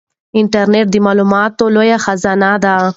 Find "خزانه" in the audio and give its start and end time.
2.05-2.51